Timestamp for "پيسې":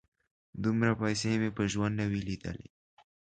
1.01-1.31